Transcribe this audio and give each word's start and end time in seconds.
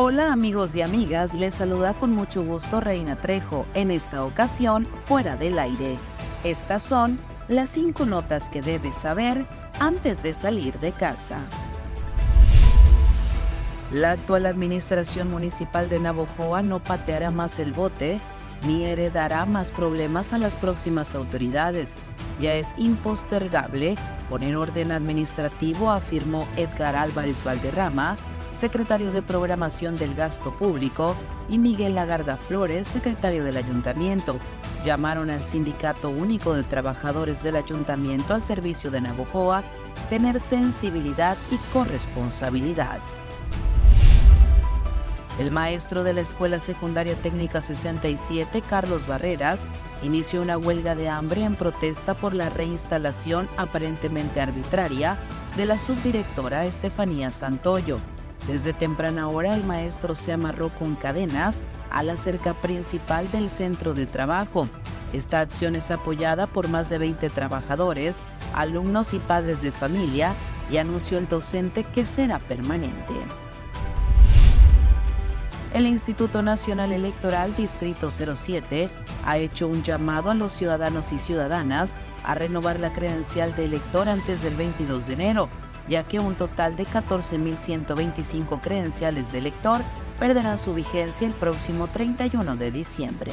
Hola 0.00 0.32
amigos 0.32 0.76
y 0.76 0.82
amigas, 0.82 1.34
les 1.34 1.54
saluda 1.54 1.92
con 1.92 2.12
mucho 2.12 2.44
gusto 2.44 2.78
Reina 2.78 3.16
Trejo, 3.16 3.66
en 3.74 3.90
esta 3.90 4.24
ocasión 4.24 4.86
fuera 4.86 5.34
del 5.34 5.58
aire. 5.58 5.98
Estas 6.44 6.84
son 6.84 7.18
las 7.48 7.70
cinco 7.70 8.06
notas 8.06 8.48
que 8.48 8.62
debes 8.62 8.96
saber 8.96 9.44
antes 9.80 10.22
de 10.22 10.34
salir 10.34 10.78
de 10.78 10.92
casa. 10.92 11.40
La 13.90 14.12
actual 14.12 14.46
administración 14.46 15.32
municipal 15.32 15.88
de 15.88 15.98
Navojoa 15.98 16.62
no 16.62 16.78
pateará 16.78 17.32
más 17.32 17.58
el 17.58 17.72
bote 17.72 18.20
ni 18.68 18.84
heredará 18.84 19.46
más 19.46 19.72
problemas 19.72 20.32
a 20.32 20.38
las 20.38 20.54
próximas 20.54 21.16
autoridades. 21.16 21.94
Ya 22.40 22.54
es 22.54 22.72
impostergable 22.78 23.96
poner 24.28 24.56
orden 24.56 24.92
administrativo, 24.92 25.90
afirmó 25.90 26.46
Edgar 26.56 26.96
Álvarez 26.96 27.44
Valderrama, 27.44 28.16
secretario 28.52 29.12
de 29.12 29.22
Programación 29.22 29.96
del 29.96 30.14
Gasto 30.14 30.52
Público, 30.52 31.14
y 31.48 31.58
Miguel 31.58 31.94
Lagarda 31.94 32.36
Flores, 32.36 32.86
secretario 32.86 33.44
del 33.44 33.56
Ayuntamiento. 33.56 34.36
Llamaron 34.84 35.30
al 35.30 35.42
Sindicato 35.42 36.10
Único 36.10 36.54
de 36.54 36.62
Trabajadores 36.62 37.42
del 37.42 37.56
Ayuntamiento 37.56 38.34
al 38.34 38.42
servicio 38.42 38.90
de 38.90 39.00
Navojoa 39.00 39.62
tener 40.08 40.40
sensibilidad 40.40 41.36
y 41.50 41.56
corresponsabilidad. 41.72 42.98
El 45.38 45.52
maestro 45.52 46.02
de 46.02 46.14
la 46.14 46.20
Escuela 46.20 46.58
Secundaria 46.58 47.14
Técnica 47.14 47.60
67, 47.60 48.60
Carlos 48.68 49.06
Barreras, 49.06 49.66
inició 50.02 50.42
una 50.42 50.58
huelga 50.58 50.96
de 50.96 51.08
hambre 51.08 51.44
en 51.44 51.54
protesta 51.54 52.14
por 52.14 52.34
la 52.34 52.48
reinstalación 52.48 53.48
aparentemente 53.56 54.40
arbitraria 54.40 55.16
de 55.56 55.64
la 55.64 55.78
subdirectora 55.78 56.64
Estefanía 56.64 57.30
Santoyo. 57.30 57.98
Desde 58.48 58.72
temprana 58.72 59.28
hora 59.28 59.54
el 59.54 59.62
maestro 59.62 60.16
se 60.16 60.32
amarró 60.32 60.70
con 60.70 60.96
cadenas 60.96 61.62
a 61.90 62.02
la 62.02 62.16
cerca 62.16 62.54
principal 62.54 63.30
del 63.30 63.48
centro 63.48 63.94
de 63.94 64.06
trabajo. 64.06 64.68
Esta 65.12 65.38
acción 65.38 65.76
es 65.76 65.92
apoyada 65.92 66.48
por 66.48 66.66
más 66.66 66.90
de 66.90 66.98
20 66.98 67.30
trabajadores, 67.30 68.22
alumnos 68.54 69.14
y 69.14 69.20
padres 69.20 69.62
de 69.62 69.70
familia 69.70 70.34
y 70.68 70.78
anunció 70.78 71.16
el 71.16 71.28
docente 71.28 71.84
que 71.84 72.04
será 72.04 72.40
permanente. 72.40 73.14
El 75.74 75.86
Instituto 75.86 76.42
Nacional 76.42 76.92
Electoral 76.92 77.54
Distrito 77.54 78.10
07 78.10 78.88
ha 79.24 79.38
hecho 79.38 79.68
un 79.68 79.82
llamado 79.82 80.30
a 80.30 80.34
los 80.34 80.52
ciudadanos 80.52 81.12
y 81.12 81.18
ciudadanas 81.18 81.94
a 82.24 82.34
renovar 82.34 82.80
la 82.80 82.92
credencial 82.92 83.54
de 83.54 83.66
elector 83.66 84.08
antes 84.08 84.42
del 84.42 84.56
22 84.56 85.06
de 85.06 85.12
enero 85.12 85.48
ya 85.88 86.04
que 86.04 86.20
un 86.20 86.34
total 86.34 86.76
de 86.76 86.86
14.125 86.86 88.60
credenciales 88.60 89.32
de 89.32 89.38
elector 89.38 89.80
perderán 90.18 90.58
su 90.58 90.74
vigencia 90.74 91.26
el 91.26 91.32
próximo 91.32 91.88
31 91.88 92.56
de 92.56 92.70
diciembre. 92.70 93.32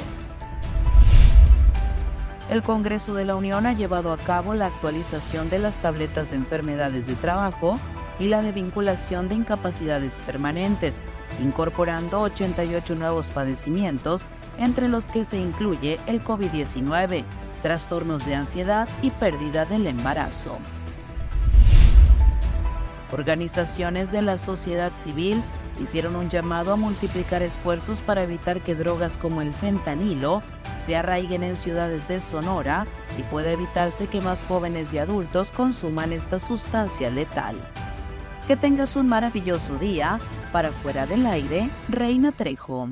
El 2.49 2.61
Congreso 2.61 3.15
de 3.15 3.25
la 3.25 3.35
Unión 3.35 3.65
ha 3.65 3.73
llevado 3.73 4.13
a 4.13 4.17
cabo 4.17 4.53
la 4.53 4.67
actualización 4.67 5.49
de 5.49 5.59
las 5.59 5.77
tabletas 5.77 6.29
de 6.29 6.37
enfermedades 6.37 7.07
de 7.07 7.15
trabajo 7.15 7.79
y 8.19 8.27
la 8.27 8.41
de 8.41 8.51
vinculación 8.51 9.27
de 9.27 9.35
incapacidades 9.35 10.19
permanentes, 10.25 11.01
incorporando 11.43 12.21
88 12.21 12.95
nuevos 12.95 13.29
padecimientos, 13.29 14.27
entre 14.57 14.87
los 14.87 15.09
que 15.09 15.25
se 15.25 15.37
incluye 15.37 15.99
el 16.07 16.23
COVID-19, 16.23 17.23
trastornos 17.61 18.25
de 18.25 18.35
ansiedad 18.35 18.87
y 19.01 19.09
pérdida 19.11 19.65
del 19.65 19.87
embarazo. 19.87 20.57
Organizaciones 23.11 24.11
de 24.11 24.21
la 24.21 24.37
sociedad 24.37 24.91
civil 24.97 25.41
hicieron 25.81 26.15
un 26.15 26.29
llamado 26.29 26.73
a 26.73 26.75
multiplicar 26.75 27.41
esfuerzos 27.41 28.01
para 28.01 28.23
evitar 28.23 28.61
que 28.61 28.75
drogas 28.75 29.17
como 29.17 29.41
el 29.41 29.53
fentanilo 29.53 30.41
se 30.79 30.95
arraiguen 30.95 31.43
en 31.43 31.55
ciudades 31.55 32.07
de 32.07 32.21
Sonora 32.21 32.85
y 33.17 33.23
pueda 33.23 33.51
evitarse 33.51 34.07
que 34.07 34.21
más 34.21 34.45
jóvenes 34.45 34.93
y 34.93 34.99
adultos 34.99 35.51
consuman 35.51 36.13
esta 36.13 36.39
sustancia 36.39 37.09
letal. 37.09 37.55
Que 38.47 38.55
tengas 38.55 38.95
un 38.95 39.07
maravilloso 39.07 39.77
día. 39.77 40.19
Para 40.51 40.71
fuera 40.71 41.07
del 41.07 41.25
aire, 41.25 41.69
Reina 41.89 42.31
Trejo. 42.31 42.89